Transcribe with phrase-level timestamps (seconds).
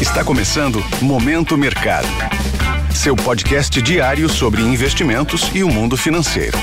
[0.00, 2.06] Está começando Momento Mercado.
[2.94, 6.56] Seu podcast diário sobre investimentos e o mundo financeiro.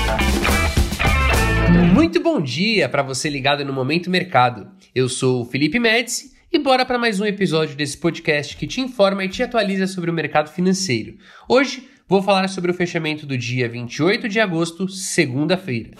[1.92, 4.68] Muito bom dia para você ligado no Momento Mercado.
[4.94, 8.80] Eu sou o Felipe Médici e bora para mais um episódio desse podcast que te
[8.80, 11.18] informa e te atualiza sobre o mercado financeiro.
[11.46, 15.90] Hoje vou falar sobre o fechamento do dia 28 de agosto, segunda-feira.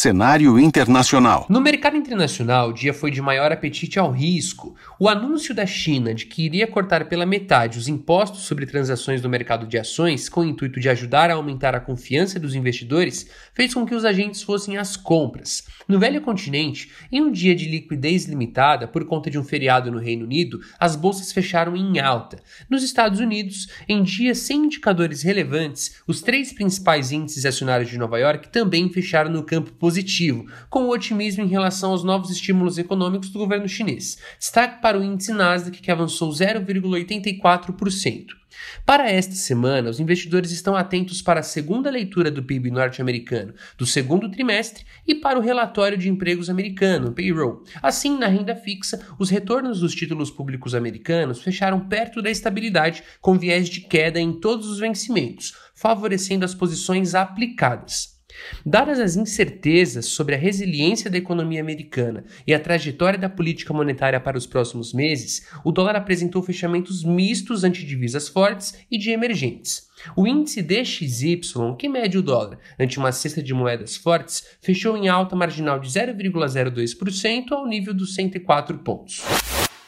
[0.00, 1.44] Cenário internacional.
[1.48, 4.76] No mercado internacional, o dia foi de maior apetite ao risco.
[4.96, 9.28] O anúncio da China de que iria cortar pela metade os impostos sobre transações no
[9.28, 13.74] mercado de ações, com o intuito de ajudar a aumentar a confiança dos investidores, fez
[13.74, 15.64] com que os agentes fossem às compras.
[15.88, 19.98] No velho continente, em um dia de liquidez limitada por conta de um feriado no
[19.98, 22.40] Reino Unido, as bolsas fecharam em alta.
[22.70, 28.16] Nos Estados Unidos, em dias sem indicadores relevantes, os três principais índices acionários de Nova
[28.16, 33.38] York também fecharam no campo positivo, com otimismo em relação aos novos estímulos econômicos do
[33.38, 34.18] governo chinês.
[34.38, 38.26] Destaque para o índice Nasdaq, que avançou 0,84%.
[38.84, 43.86] Para esta semana, os investidores estão atentos para a segunda leitura do PIB norte-americano do
[43.86, 47.64] segundo trimestre e para o relatório de empregos americano, payroll.
[47.82, 53.38] Assim, na renda fixa, os retornos dos títulos públicos americanos fecharam perto da estabilidade, com
[53.38, 58.17] viés de queda em todos os vencimentos, favorecendo as posições aplicadas.
[58.64, 64.20] Dadas as incertezas sobre a resiliência da economia americana e a trajetória da política monetária
[64.20, 69.88] para os próximos meses, o dólar apresentou fechamentos mistos ante divisas fortes e de emergentes.
[70.16, 71.40] O índice DXY,
[71.78, 75.88] que mede o dólar ante uma cesta de moedas fortes, fechou em alta marginal de
[75.88, 79.22] 0,02% ao nível dos 104 pontos.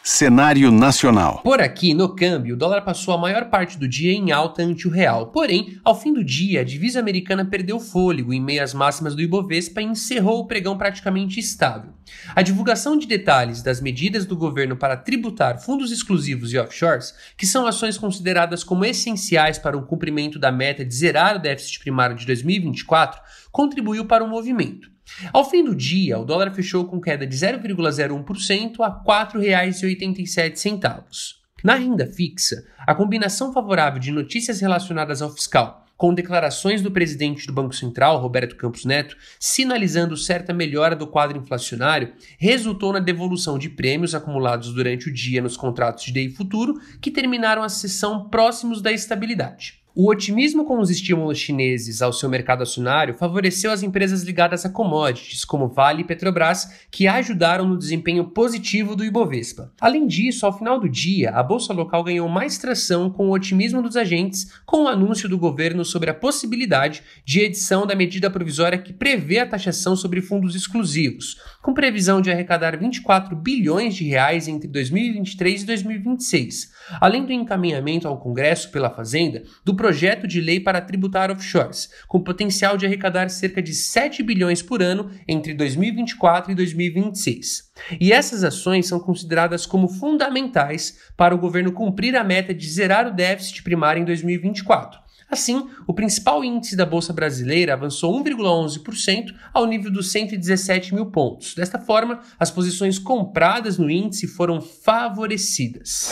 [0.03, 1.43] Cenário nacional.
[1.43, 4.89] Por aqui, no câmbio, o dólar passou a maior parte do dia em alta ante
[4.89, 5.27] o real.
[5.27, 9.20] Porém, ao fim do dia, a divisa americana perdeu fôlego em meio às máximas do
[9.20, 11.92] Ibovespa e encerrou o pregão praticamente estável.
[12.34, 17.47] A divulgação de detalhes das medidas do governo para tributar fundos exclusivos e offshores, que
[17.47, 22.17] são ações consideradas como essenciais para o cumprimento da meta de zerar o déficit primário
[22.17, 23.20] de 2024,
[23.53, 24.89] contribuiu para o movimento.
[25.33, 31.41] Ao fim do dia, o dólar fechou com queda de 0,01% a R$ 4,87.
[31.63, 37.47] Na renda fixa, a combinação favorável de notícias relacionadas ao fiscal, com declarações do presidente
[37.47, 43.59] do Banco Central, Roberto Campos Neto, sinalizando certa melhora do quadro inflacionário, resultou na devolução
[43.59, 48.31] de prêmios acumulados durante o dia nos contratos de DEI futuro, que terminaram a sessão
[48.31, 49.80] próximos da estabilidade.
[50.02, 54.70] O otimismo com os estímulos chineses ao seu mercado acionário favoreceu as empresas ligadas a
[54.70, 59.70] commodities, como Vale e Petrobras, que ajudaram no desempenho positivo do Ibovespa.
[59.78, 63.83] Além disso, ao final do dia, a bolsa local ganhou mais tração com o otimismo
[63.83, 68.78] dos agentes, com o anúncio do governo sobre a possibilidade de edição da medida provisória
[68.78, 74.48] que prevê a taxação sobre fundos exclusivos, com previsão de arrecadar 24 bilhões de reais
[74.48, 80.80] entre 2023 e 2026, além do encaminhamento ao Congresso pela Fazenda do de lei para
[80.80, 86.55] tributar offshores, com potencial de arrecadar cerca de 7 bilhões por ano entre 2024 e
[86.55, 87.70] 2026.
[88.00, 93.06] E essas ações são consideradas como fundamentais para o governo cumprir a meta de zerar
[93.06, 95.00] o déficit primário em 2024.
[95.30, 101.55] Assim, o principal índice da Bolsa Brasileira avançou 1,11% ao nível dos 117 mil pontos.
[101.55, 106.11] Desta forma, as posições compradas no índice foram favorecidas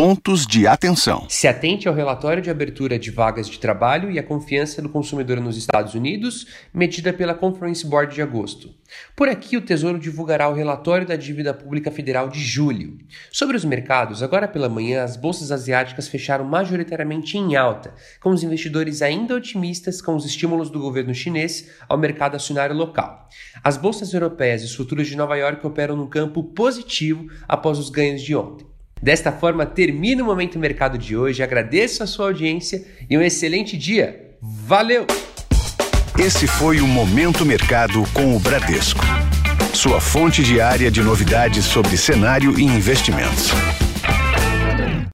[0.00, 1.26] pontos de atenção.
[1.28, 5.38] Se atente ao relatório de abertura de vagas de trabalho e a confiança do consumidor
[5.42, 8.74] nos Estados Unidos, medida pela Conference Board de agosto.
[9.14, 12.96] Por aqui, o Tesouro divulgará o relatório da dívida pública federal de julho.
[13.30, 18.42] Sobre os mercados, agora pela manhã, as bolsas asiáticas fecharam majoritariamente em alta, com os
[18.42, 23.28] investidores ainda otimistas com os estímulos do governo chinês ao mercado acionário local.
[23.62, 27.90] As bolsas europeias e os futuros de Nova York operam no campo positivo após os
[27.90, 28.69] ganhos de ontem.
[29.02, 31.42] Desta forma, termino o Momento Mercado de hoje.
[31.42, 34.36] Agradeço a sua audiência e um excelente dia.
[34.42, 35.06] Valeu!
[36.18, 39.00] Esse foi o Momento Mercado com o Bradesco.
[39.72, 43.50] Sua fonte diária de novidades sobre cenário e investimentos.